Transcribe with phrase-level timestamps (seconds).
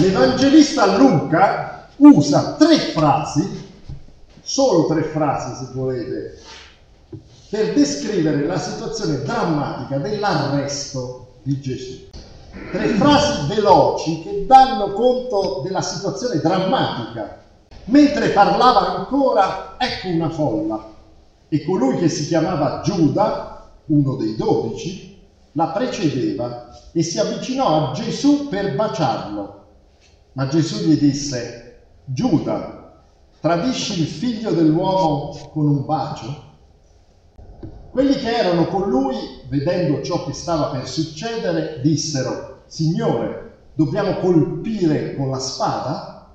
[0.00, 3.70] L'Evangelista Luca usa tre frasi,
[4.40, 6.38] solo tre frasi se volete,
[7.50, 12.08] per descrivere la situazione drammatica dell'arresto di Gesù.
[12.72, 17.36] Tre frasi veloci che danno conto della situazione drammatica.
[17.84, 20.82] Mentre parlava ancora, ecco una folla,
[21.46, 25.14] e colui che si chiamava Giuda, uno dei dodici,
[25.52, 29.58] la precedeva e si avvicinò a Gesù per baciarlo.
[30.40, 33.02] Ma Gesù gli disse, Giuda,
[33.40, 36.44] tradisci il figlio dell'uomo con un bacio?
[37.90, 39.16] Quelli che erano con lui,
[39.50, 46.30] vedendo ciò che stava per succedere, dissero, Signore, dobbiamo colpire con la spada?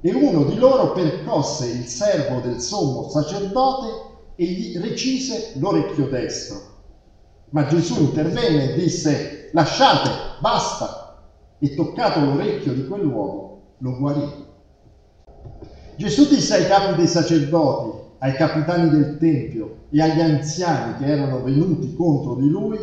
[0.00, 3.86] E uno di loro percosse il servo del sommo sacerdote
[4.34, 6.62] e gli recise l'orecchio destro.
[7.50, 11.05] Ma Gesù intervenne e disse, lasciate, basta,
[11.58, 14.44] e toccato l'orecchio di quell'uomo, lo guarì.
[15.96, 21.42] Gesù disse ai capi dei sacerdoti, ai capitani del Tempio e agli anziani che erano
[21.42, 22.78] venuti contro di lui,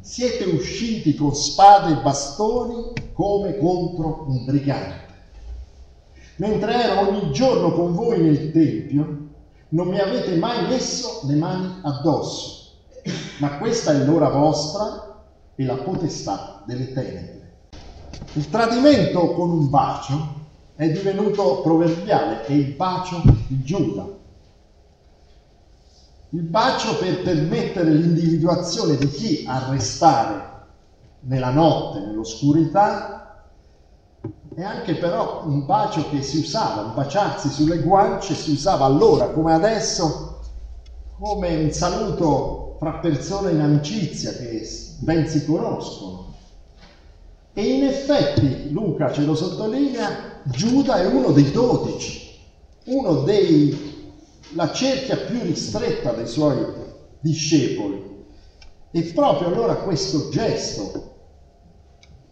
[0.00, 5.02] siete usciti con spade e bastoni come contro un brigante.
[6.36, 9.28] Mentre ero ogni giorno con voi nel Tempio,
[9.68, 12.72] non mi avete mai messo le mani addosso,
[13.38, 15.22] ma questa è l'ora vostra
[15.54, 17.43] e la potestà delle tenebre.
[18.32, 20.42] Il tradimento con un bacio
[20.74, 24.22] è divenuto proverbiale, è il bacio di Giuda
[26.34, 30.62] il bacio per permettere l'individuazione di chi arrestare
[31.20, 33.44] nella notte, nell'oscurità,
[34.52, 39.28] e anche però un bacio che si usava, un baciarsi sulle guance si usava allora
[39.28, 40.40] come adesso
[41.18, 46.33] come un saluto fra persone in amicizia che ben si conoscono.
[47.54, 52.36] E in effetti, Luca ce lo sottolinea, Giuda è uno dei dodici,
[52.86, 53.92] uno dei
[54.54, 56.64] la cerchia più ristretta dei suoi
[57.20, 58.12] discepoli.
[58.90, 61.12] E proprio allora questo gesto,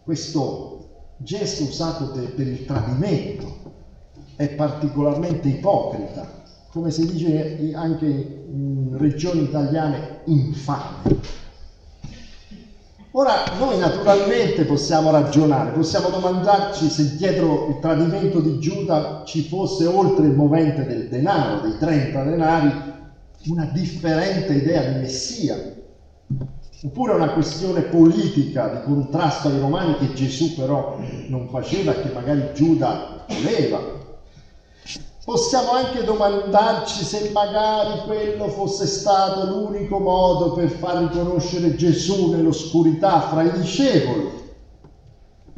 [0.03, 0.87] questo
[1.17, 3.71] gesto usato per, il tradimento,
[4.35, 11.41] è particolarmente ipocrita, come si dice anche in regioni italiane infame.
[13.15, 19.85] Ora, noi naturalmente possiamo ragionare, possiamo domandarci se dietro il tradimento di Giuda ci fosse,
[19.85, 22.73] oltre il movente del denaro, dei 30 denari,
[23.49, 25.61] una differente idea di Messia,
[26.85, 30.95] oppure una questione politica di contrasto ai romani che Gesù però
[31.27, 34.01] non faceva e che magari Giuda voleva.
[35.23, 43.21] Possiamo anche domandarci se magari quello fosse stato l'unico modo per far riconoscere Gesù nell'oscurità
[43.29, 44.41] fra i discepoli.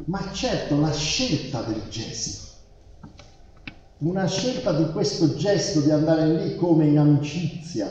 [0.04, 2.44] Ma certo la scelta del gesto,
[3.98, 7.90] una scelta di questo gesto di andare lì come in amicizia,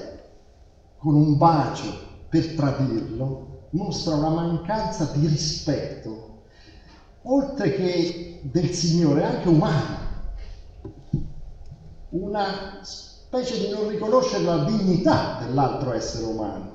[0.97, 1.93] con un bacio
[2.29, 6.43] per tradirlo, mostra una mancanza di rispetto,
[7.23, 10.04] oltre che del Signore, anche umano
[12.21, 16.73] una specie di non riconoscere la dignità dell'altro essere umano.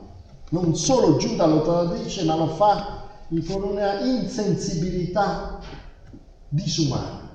[0.50, 3.08] Non solo Giuda lo tradisce, ma lo fa
[3.48, 5.60] con una insensibilità
[6.48, 7.28] disumana.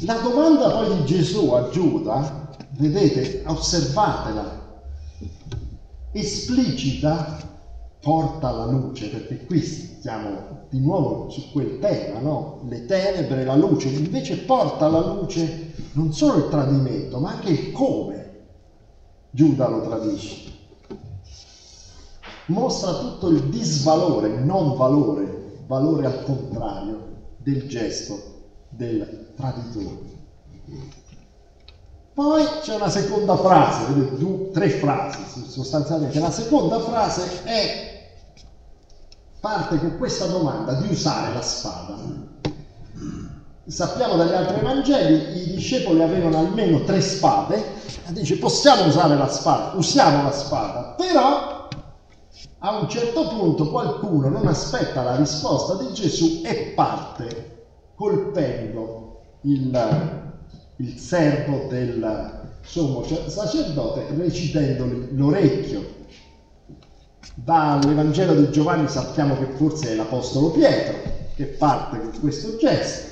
[0.00, 4.80] La domanda poi di Gesù a Giuda, vedete, osservatela,
[6.12, 7.50] esplicita
[8.02, 12.62] porta alla luce, perché qui stiamo di nuovo su quel tema, no?
[12.68, 17.72] Le tenebre, la luce, invece porta alla luce non solo il tradimento, ma anche il
[17.72, 18.20] come
[19.30, 20.50] Giuda lo tradisce.
[22.46, 27.00] Mostra tutto il disvalore, il non valore, valore al contrario
[27.36, 28.20] del gesto
[28.68, 30.10] del traditore.
[32.12, 36.18] Poi c'è una seconda frase, due, tre frasi sostanzialmente.
[36.18, 37.91] La seconda frase è
[39.42, 41.96] parte con questa domanda di usare la spada.
[43.66, 47.60] Sappiamo dagli altri Vangeli, i discepoli avevano almeno tre spade,
[48.10, 51.68] dice possiamo usare la spada, usiamo la spada, però
[52.58, 57.64] a un certo punto qualcuno non aspetta la risposta di Gesù e parte
[57.96, 60.30] colpendo il,
[60.76, 66.00] il servo del sommo sacerdote, recitendogli l'orecchio
[67.34, 73.10] dall'Evangelo di Giovanni sappiamo che forse è l'Apostolo Pietro che parte con questo gesto.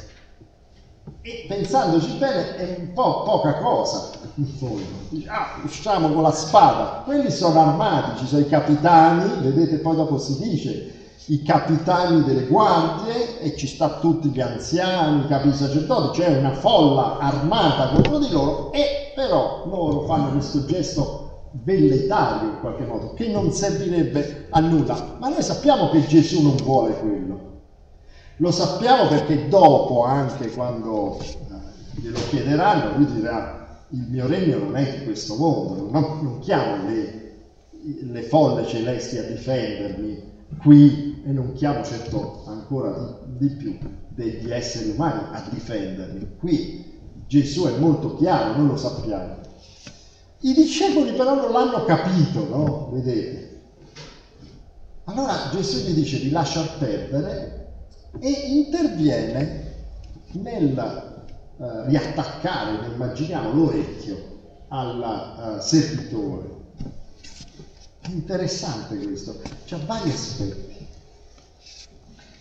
[1.23, 4.85] E pensandoci bene è un po' poca cosa in fondo.
[5.11, 7.03] Dice, ah, usciamo con la spada.
[7.05, 10.95] Quelli sono armati, ci sono i capitani, vedete poi dopo si dice
[11.27, 16.55] i capitani delle guardie e ci sta tutti gli anziani, i capi sacerdoti, c'è una
[16.55, 23.15] folla armata contro di loro e però loro fanno questo gesto velletario in qualche modo,
[23.15, 25.17] che non servirebbe a nulla.
[25.19, 27.49] Ma noi sappiamo che Gesù non vuole quello.
[28.37, 34.77] Lo sappiamo perché dopo, anche quando eh, glielo chiederanno, lui dirà il mio regno non
[34.77, 37.35] è di questo mondo, non, non chiamo le,
[37.83, 44.51] le folle celesti a difendermi qui e non chiamo certo ancora di, di più degli
[44.51, 46.37] esseri umani a difendermi.
[46.39, 49.39] Qui Gesù è molto chiaro, noi lo sappiamo.
[50.43, 52.91] I discepoli però non l'hanno capito, no?
[52.93, 53.61] Vedete?
[55.05, 57.73] Allora Gesù gli dice di lasciar perdere
[58.19, 59.75] e interviene
[60.33, 61.23] nel
[61.57, 64.39] uh, riattaccare, immaginiamo, l'orecchio
[64.69, 66.59] al uh, servitore.
[68.09, 70.87] Interessante questo, c'ha vari aspetti.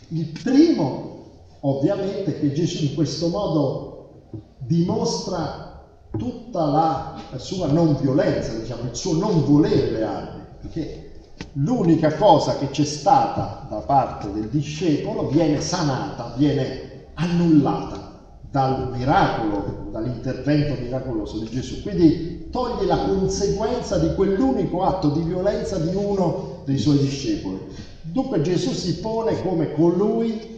[0.09, 1.25] Il primo,
[1.61, 5.68] ovviamente, è che Gesù in questo modo dimostra
[6.17, 11.11] tutta la sua non violenza, diciamo, il suo non volere le armi, perché
[11.53, 18.07] l'unica cosa che c'è stata da parte del discepolo viene sanata, viene annullata
[18.49, 21.81] dal miracolo, dall'intervento miracoloso di Gesù.
[21.81, 27.59] Quindi toglie la conseguenza di quell'unico atto di violenza di uno dei suoi discepoli.
[28.01, 30.57] Dunque Gesù si pone come colui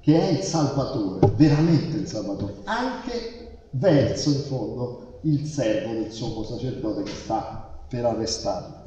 [0.00, 3.39] che è il Salvatore, veramente il Salvatore, anche
[3.70, 8.84] verso in fondo il servo del sommo sacerdote che sta per arrestarlo.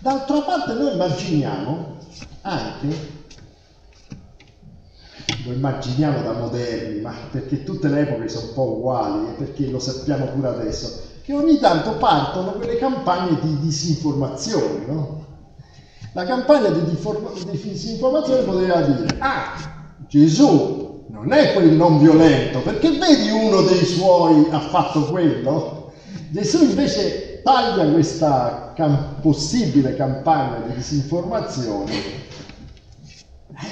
[0.00, 1.96] D'altra parte noi immaginiamo
[2.42, 3.12] anche,
[5.44, 9.70] lo immaginiamo da moderni, ma perché tutte le epoche sono un po' uguali e perché
[9.70, 15.22] lo sappiamo pure adesso, che ogni tanto partono quelle campagne di disinformazione, no?
[16.12, 19.54] La campagna di, disinformazione poteva dire, ah,
[20.06, 25.92] Gesù non è quel non violento, perché vedi uno dei suoi ha fatto quello?
[26.30, 31.92] Gesù invece taglia questa cam- possibile campagna di disinformazione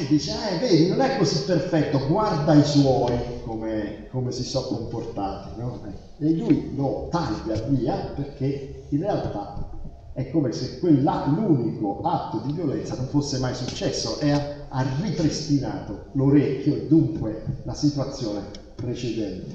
[0.01, 4.67] e dice, eh, vedi, non è così perfetto, guarda i suoi come, come si sono
[4.67, 5.49] comportati.
[5.57, 5.81] No?
[6.19, 9.71] E lui lo taglia via perché in realtà
[10.13, 16.07] è come se quella, l'unico atto di violenza non fosse mai successo e ha, ripristinato
[16.13, 18.43] l'orecchio e dunque la situazione
[18.75, 19.55] precedente.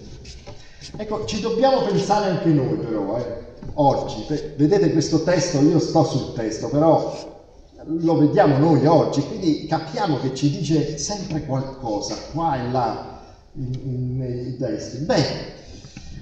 [0.96, 4.26] Ecco, ci dobbiamo pensare anche noi però, eh oggi.
[4.56, 7.36] Vedete questo testo, io sto sul testo, però
[7.86, 13.22] lo vediamo noi oggi, quindi capiamo che ci dice sempre qualcosa, qua e là,
[13.54, 14.98] nei testi.
[15.00, 15.56] Beh,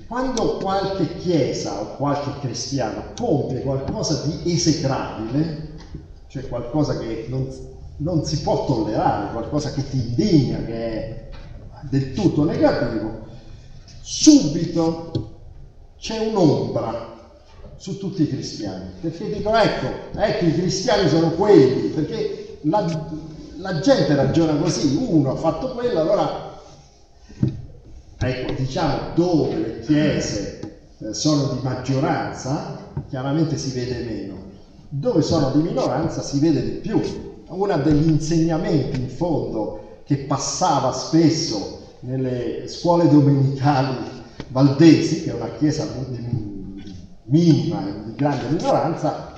[0.07, 5.73] quando qualche chiesa o qualche cristiano compie qualcosa di esecrabile,
[6.27, 7.47] cioè qualcosa che non,
[7.97, 11.29] non si può tollerare, qualcosa che ti indigna, che è
[11.81, 13.23] del tutto negativo,
[14.01, 15.33] subito
[15.97, 17.13] c'è un'ombra
[17.77, 19.87] su tutti i cristiani, perché dicono ecco,
[20.17, 22.85] ecco i cristiani sono quelli, perché la,
[23.57, 26.59] la gente ragiona così, uno ha fatto quello, allora
[28.17, 32.77] ecco, diciamo dove le chiese eh, sono di maggioranza,
[33.09, 34.37] chiaramente si vede meno,
[34.89, 37.33] dove sono di minoranza si vede di più.
[37.47, 43.95] Uno degli insegnamenti in fondo che passava spesso nelle scuole domenicali
[44.49, 45.87] valdesi, che è una chiesa
[47.23, 49.33] minima e di grande minoranza,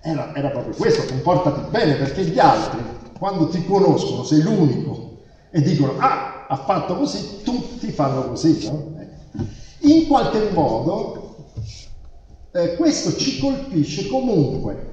[0.00, 2.80] era, era, proprio questo, comportati bene perché gli altri,
[3.18, 5.18] quando ti conoscono, sei l'unico
[5.50, 8.66] e dicono, ah, ha fatto così, tutti fanno così.
[8.66, 8.92] No?
[8.98, 9.44] Ecco.
[9.80, 11.36] In qualche modo
[12.52, 14.91] eh, questo ci colpisce comunque,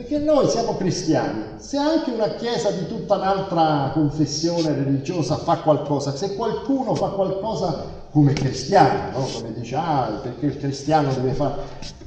[0.00, 6.16] perché noi siamo cristiani, se anche una chiesa di tutta un'altra confessione religiosa fa qualcosa,
[6.16, 9.26] se qualcuno fa qualcosa come cristiano, no?
[9.26, 11.54] come dice, ah, perché il cristiano deve fare...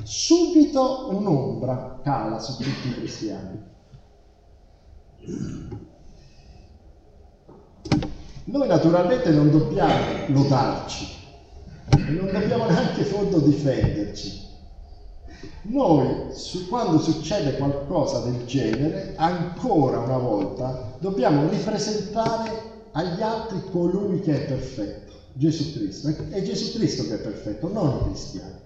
[0.02, 3.64] Subito un'ombra cala su tutti i cristiani.
[8.46, 9.94] Noi naturalmente non dobbiamo
[10.30, 11.08] lodarci,
[12.08, 14.43] non dobbiamo neanche fondo difenderci.
[15.66, 24.20] Noi, su, quando succede qualcosa del genere, ancora una volta dobbiamo ripresentare agli altri colui
[24.20, 25.14] che è perfetto.
[25.34, 26.10] Gesù Cristo.
[26.30, 28.62] È Gesù Cristo che è perfetto, non i cristiani.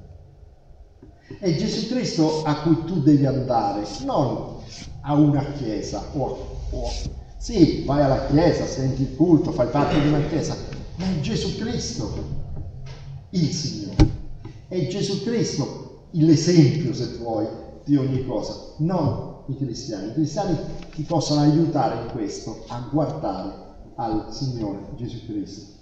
[1.39, 4.56] È Gesù Cristo a cui tu devi andare, non
[5.01, 6.04] a una chiesa.
[6.13, 6.89] O, o,
[7.38, 10.56] sì, vai alla chiesa, senti il culto, fai parte di una chiesa,
[10.96, 12.12] ma è Gesù Cristo
[13.30, 14.16] il Signore.
[14.68, 17.48] È Gesù Cristo l'esempio, se vuoi,
[17.84, 20.10] di ogni cosa, non i cristiani.
[20.10, 20.58] I cristiani
[20.94, 25.76] ti possono aiutare in questo, a guardare al Signore Gesù Cristo.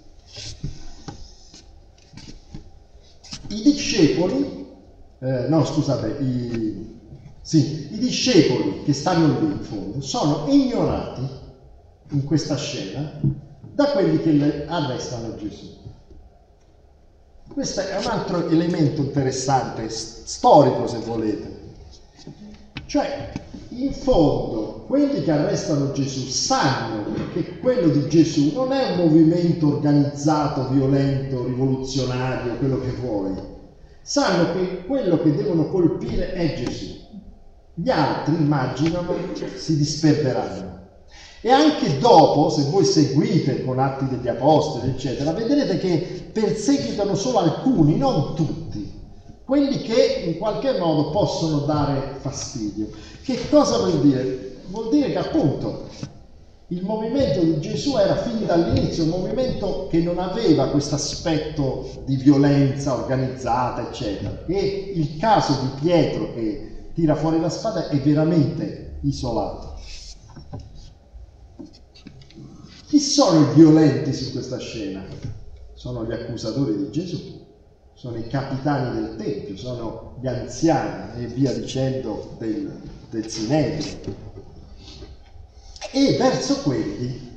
[3.48, 4.66] I discepoli,
[5.20, 6.98] eh, no scusate, i,
[7.40, 11.22] sì, i discepoli che stanno lì in fondo sono ignorati
[12.10, 13.20] in questa scena
[13.72, 15.74] da quelli che arrestano Gesù.
[17.56, 21.60] Questo è un altro elemento interessante, storico se volete.
[22.84, 23.32] Cioè,
[23.70, 29.68] in fondo, quelli che arrestano Gesù sanno che quello di Gesù non è un movimento
[29.68, 33.32] organizzato, violento, rivoluzionario, quello che vuoi.
[34.02, 36.94] Sanno che quello che devono colpire è Gesù.
[37.72, 39.14] Gli altri immaginano
[39.54, 40.85] si disperderanno.
[41.46, 47.38] E anche dopo, se voi seguite con atti degli apostoli, eccetera, vedrete che perseguitano solo
[47.38, 48.92] alcuni, non tutti,
[49.44, 52.88] quelli che in qualche modo possono dare fastidio.
[53.22, 54.56] Che cosa vuol dire?
[54.70, 55.84] Vuol dire che appunto
[56.66, 62.16] il movimento di Gesù era fin dall'inizio un movimento che non aveva questo aspetto di
[62.16, 64.36] violenza organizzata, eccetera.
[64.46, 69.74] E il caso di Pietro che tira fuori la spada è veramente isolato.
[73.06, 75.02] Sono i violenti su questa scena?
[75.74, 77.46] Sono gli accusatori di Gesù,
[77.94, 82.68] sono i capitani del Tempio, sono gli anziani e via dicendo del,
[83.08, 83.96] del Sinedrio.
[85.92, 87.32] E verso quelli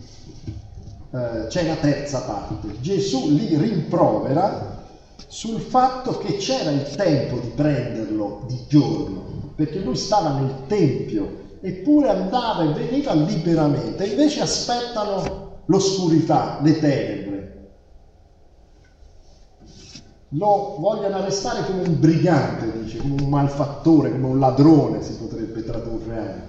[1.11, 2.81] eh, c'è la terza parte.
[2.81, 4.85] Gesù li rimprovera
[5.27, 11.57] sul fatto che c'era il tempo di prenderlo di giorno, perché lui stava nel Tempio
[11.61, 17.37] eppure andava e veniva liberamente, invece aspettano l'oscurità, le tenebre.
[20.33, 25.63] Lo vogliono arrestare come un brigante, dice, come un malfattore, come un ladrone si potrebbe
[25.63, 26.47] tradurre anche.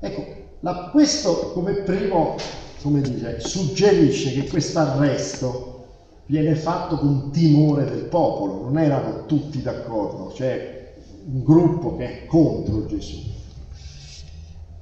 [0.00, 0.24] Ecco,
[0.60, 2.36] la, questo come primo,
[2.82, 5.84] come dice, suggerisce che questo arresto
[6.26, 12.26] viene fatto con timore del popolo, non erano tutti d'accordo, cioè un gruppo che è
[12.26, 13.31] contro Gesù.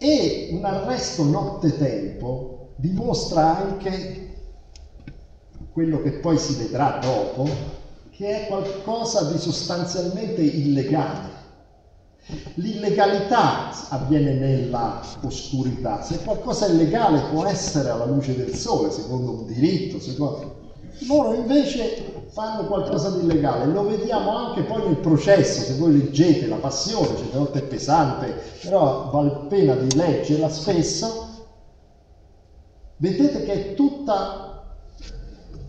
[0.02, 4.34] E un arresto notte-tempo dimostra anche
[5.74, 7.46] quello che poi si vedrà dopo,
[8.10, 11.28] che è qualcosa di sostanzialmente illegale.
[12.54, 16.02] L'illegalità avviene nella oscurità.
[16.02, 20.69] Se qualcosa è legale può essere alla luce del sole, secondo un diritto, secondo...
[21.06, 26.46] Loro invece fanno qualcosa di illegale, lo vediamo anche poi nel processo, se voi leggete
[26.46, 31.28] la passione, certe volte è pesante, però vale la pena di leggerla spesso,
[32.96, 34.76] vedete che è tutta,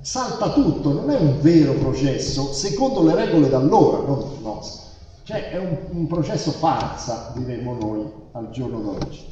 [0.01, 4.89] salta tutto, non è un vero processo, secondo le regole d'allora, non nostre.
[5.24, 9.25] Cioè è un, un processo farsa, diremmo noi, al giorno d'oggi.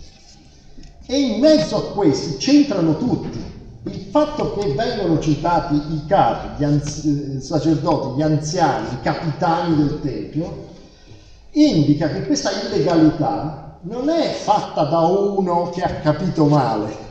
[1.06, 6.64] E in mezzo a questi c'entrano tutti, il fatto che vengono citati i capi, gli
[6.66, 10.68] anzi- eh, sacerdoti, gli anziani, i capitani del Tempio,
[11.52, 17.08] indica che questa illegalità non è fatta da uno che ha capito male,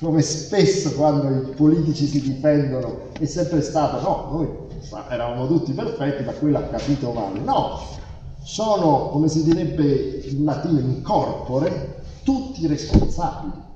[0.00, 4.48] come spesso quando i politici si difendono è sempre stato no, noi
[5.10, 7.40] eravamo tutti perfetti, ma quello ha capito male.
[7.40, 7.78] No,
[8.42, 13.66] sono, come si direbbe in latino, in corpore, tutti responsabili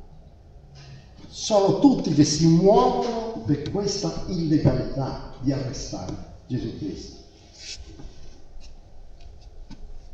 [1.33, 6.13] sono tutti che si muovono per questa illegalità di arrestare
[6.47, 7.21] Gesù Cristo.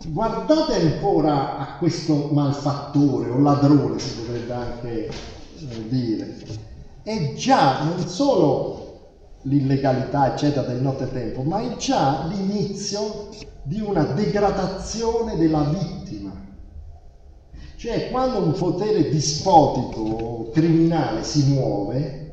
[0.06, 6.36] Guardate ancora a questo malfattore o ladrone, si potrebbe anche eh, dire.
[7.02, 9.00] È già non solo
[9.42, 13.30] l'illegalità, eccetera, del nottetempo, ma è già l'inizio
[13.64, 16.47] di una degradazione della vittima
[17.78, 22.32] cioè quando un potere dispotico o criminale si muove,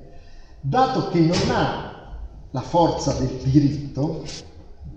[0.60, 2.18] dato che non ha
[2.50, 4.24] la forza del diritto,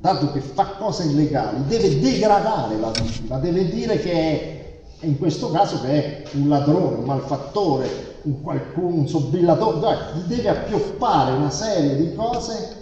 [0.00, 5.50] dato che fa cose illegali, deve degradare la vittima, deve dire che è, in questo
[5.50, 11.94] caso che è un ladrone, un malfattore, un, qualcuno, un sobillatore, deve appioppare una serie
[11.96, 12.76] di cose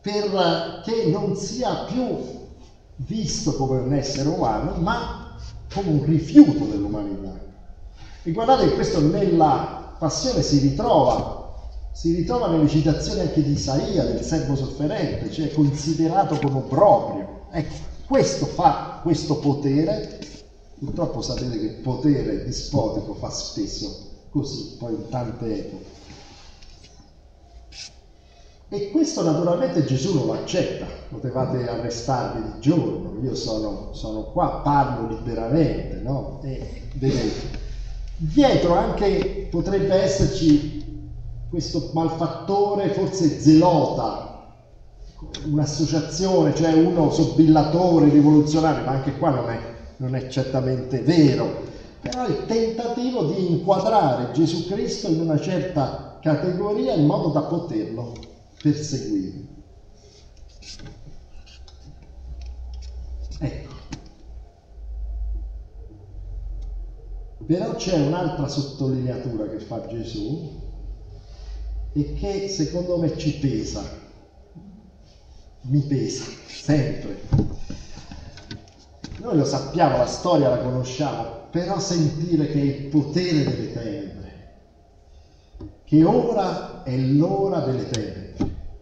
[0.00, 2.16] perché non sia più
[2.96, 5.25] visto come un essere umano, ma
[5.72, 7.38] come un rifiuto dell'umanità.
[8.22, 11.54] E guardate che questo nella passione si ritrova,
[11.92, 17.46] si ritrova nelle citazioni anche di Isaia, del servo sofferente, cioè considerato come proprio.
[17.50, 17.74] Ecco,
[18.06, 20.18] questo fa questo potere,
[20.78, 25.95] purtroppo sapete che il potere dispotico fa spesso così, poi in tante epoche.
[28.68, 35.06] E questo naturalmente Gesù lo accetta, potevate arrestarvi di giorno, io sono, sono qua, parlo
[35.06, 36.40] liberamente, no?
[36.42, 37.64] E vedete,
[38.16, 40.84] dietro anche potrebbe esserci
[41.48, 44.52] questo malfattore, forse zelota,
[45.44, 49.60] un'associazione, cioè uno sobillatore rivoluzionario, ma anche qua non è,
[49.98, 51.62] non è certamente vero,
[52.00, 58.34] però il tentativo di inquadrare Gesù Cristo in una certa categoria in modo da poterlo
[58.66, 59.46] perseguire.
[63.38, 63.74] Ecco.
[67.46, 70.64] Però c'è un'altra sottolineatura che fa Gesù
[71.92, 73.84] e che secondo me ci pesa,
[75.62, 77.20] mi pesa sempre.
[79.18, 84.54] Noi lo sappiamo, la storia la conosciamo, però sentire che è il potere delle tenebre,
[85.84, 88.25] che ora è l'ora delle tenebre,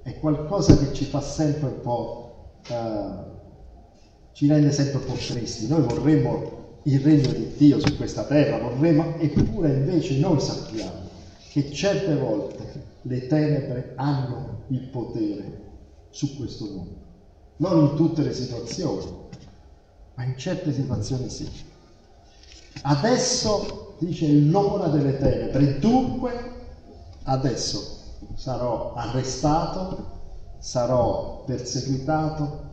[0.05, 5.67] è qualcosa che ci fa sempre un po', uh, ci rende sempre un po' tristi.
[5.67, 11.09] Noi vorremmo il regno di Dio su questa terra, vorremmo, eppure invece noi sappiamo
[11.49, 15.63] che certe volte le tenebre hanno il potere
[16.11, 17.03] su questo mondo.
[17.57, 19.07] Non in tutte le situazioni,
[20.17, 21.49] ma in certe situazioni sì.
[22.83, 26.53] Adesso dice l'ora delle tenebre, dunque
[27.23, 28.04] adesso
[28.35, 30.13] sarò arrestato,
[30.59, 32.73] sarò perseguitato,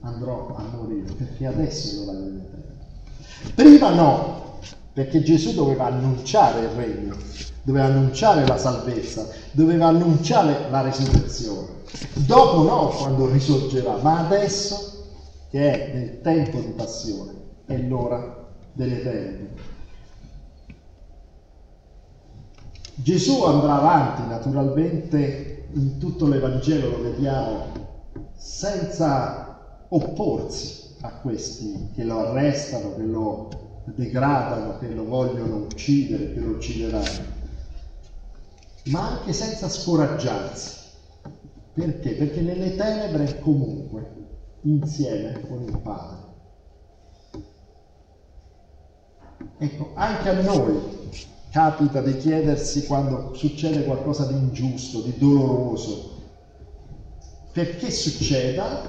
[0.00, 3.52] andrò a morire, perché adesso è l'ora delle tenebre.
[3.54, 4.58] Prima no,
[4.92, 7.16] perché Gesù doveva annunciare il regno,
[7.62, 11.82] doveva annunciare la salvezza, doveva annunciare la risurrezione.
[12.14, 15.06] Dopo no, quando risorgerà, ma adesso
[15.50, 17.32] che è nel tempo di passione,
[17.66, 19.72] è l'ora delle tenebre.
[22.96, 27.66] Gesù andrà avanti naturalmente in tutto l'Evangelo, lo vediamo,
[28.36, 33.48] senza opporsi a questi che lo arrestano, che lo
[33.86, 37.34] degradano, che lo vogliono uccidere, che lo uccideranno
[38.86, 40.82] ma anche senza scoraggiarsi.
[41.72, 42.10] Perché?
[42.10, 44.12] Perché nelle tenebre è comunque
[44.62, 46.22] insieme con il Padre.
[49.58, 50.93] Ecco, anche a noi
[51.54, 56.22] capita di chiedersi quando succede qualcosa di ingiusto, di doloroso,
[57.52, 58.80] perché succeda,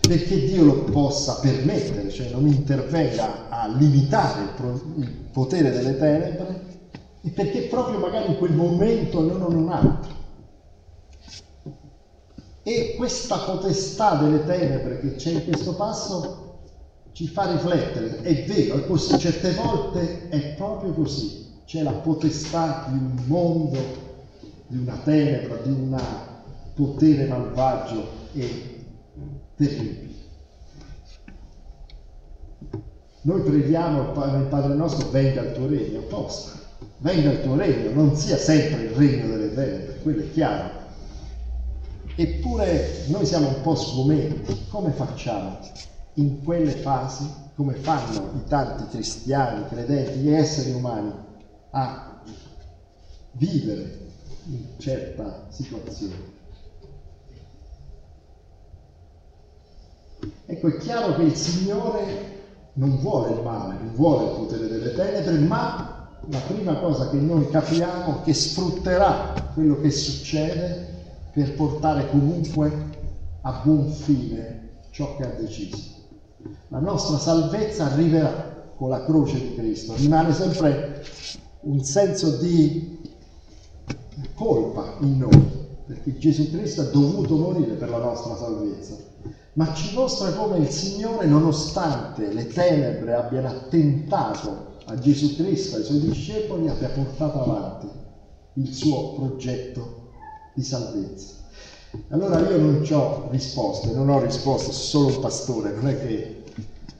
[0.00, 5.96] perché Dio lo possa permettere, cioè non intervenga a limitare il, pro- il potere delle
[5.96, 6.64] tenebre,
[7.22, 10.14] e perché proprio magari in quel momento non in un altro.
[12.64, 16.58] E questa potestà delle tenebre che c'è in questo passo
[17.12, 21.39] ci fa riflettere, è vero, è così, certe volte è proprio così,
[21.70, 23.78] c'è la potestà di un mondo,
[24.66, 25.96] di una tenebra, di un
[26.74, 28.86] potere malvagio e
[29.54, 30.14] terribile.
[33.20, 36.58] Noi preghiamo nel Padre nostro, venga il tuo regno, apposta
[36.98, 40.70] venga il tuo regno, non sia sempre il regno delle tenebre, quello è chiaro.
[42.16, 45.60] Eppure noi siamo un po' sgomenti, come facciamo
[46.14, 51.28] in quelle fasi, come fanno i tanti cristiani, credenti, gli esseri umani,
[51.70, 52.22] a
[53.32, 53.98] vivere
[54.46, 56.38] in certa situazione?
[60.46, 62.38] Ecco, è chiaro che il Signore
[62.74, 67.16] non vuole il male, non vuole il potere delle tenebre, ma la prima cosa che
[67.16, 70.88] noi capiamo è che sfrutterà quello che succede
[71.32, 72.88] per portare comunque
[73.42, 75.78] a buon fine ciò che ha deciso.
[76.68, 80.89] La nostra salvezza arriverà con la croce di Cristo, rimane sempre
[81.62, 82.98] un senso di
[84.34, 85.48] colpa in noi,
[85.86, 88.96] perché Gesù Cristo ha dovuto morire per la nostra salvezza,
[89.54, 95.84] ma ci mostra come il Signore, nonostante le tenebre abbiano attentato a Gesù Cristo, ai
[95.84, 97.88] suoi discepoli, abbia portato avanti
[98.54, 100.08] il suo progetto
[100.54, 101.34] di salvezza.
[102.08, 106.39] Allora io non ho risposte, non ho risposte, sono solo un pastore, non è che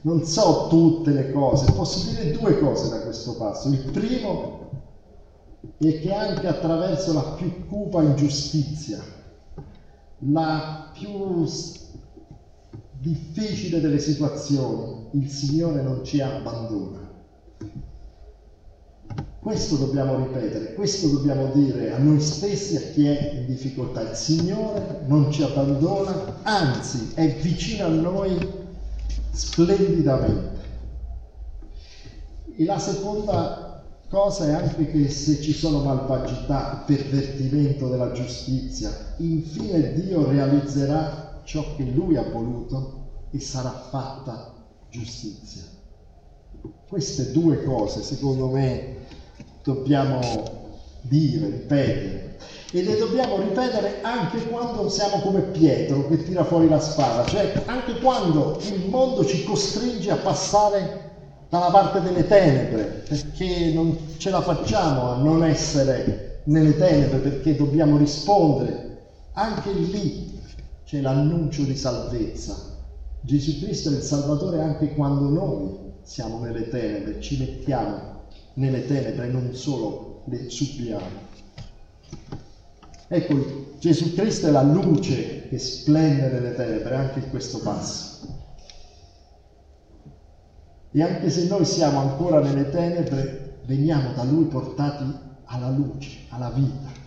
[0.01, 3.67] non so tutte le cose, posso dire due cose da questo passo.
[3.69, 4.69] Il primo
[5.77, 8.99] è che anche attraverso la più cupa ingiustizia,
[10.19, 11.45] la più
[12.99, 17.09] difficile delle situazioni, il Signore non ci abbandona.
[19.39, 24.01] Questo dobbiamo ripetere, questo dobbiamo dire a noi stessi, a chi è in difficoltà.
[24.01, 28.60] Il Signore non ci abbandona, anzi è vicino a noi
[29.31, 30.59] splendidamente.
[32.55, 39.93] E la seconda cosa è anche che se ci sono malvagità, pervertimento della giustizia, infine
[39.93, 44.53] Dio realizzerà ciò che lui ha voluto e sarà fatta
[44.89, 45.63] giustizia.
[46.87, 48.97] Queste due cose, secondo me,
[49.63, 50.60] dobbiamo
[51.01, 52.37] dire, ripetere.
[52.71, 57.51] E le dobbiamo ripetere anche quando siamo come Pietro che tira fuori la spada, cioè
[57.65, 61.09] anche quando il mondo ci costringe a passare
[61.49, 67.57] dalla parte delle tenebre, perché non ce la facciamo a non essere nelle tenebre, perché
[67.57, 68.99] dobbiamo rispondere.
[69.33, 70.39] Anche lì
[70.85, 72.55] c'è l'annuncio di salvezza.
[73.19, 78.19] Gesù Cristo è il Salvatore anche quando noi siamo nelle tenebre, ci mettiamo
[78.53, 81.29] nelle tenebre, non solo le subiamo.
[83.07, 88.39] Ecco, Gesù Cristo è la luce che splende nelle tenebre, anche in questo passo.
[90.91, 95.03] E anche se noi siamo ancora nelle tenebre, veniamo da Lui portati
[95.45, 96.99] alla luce, alla vita.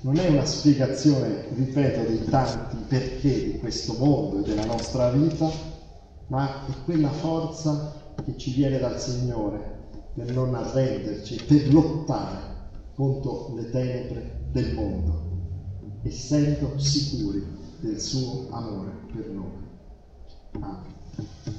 [0.00, 5.48] Non è una spiegazione, ripeto, dei tanti perché di questo mondo e della nostra vita,
[6.28, 7.92] ma è quella forza
[8.24, 9.79] che ci viene dal Signore
[10.14, 12.58] per non arrenderci, per lottare
[12.94, 15.22] contro le tenebre del mondo,
[16.02, 17.46] essendo sicuri
[17.80, 19.68] del suo amore per noi.
[20.60, 21.58] Amen.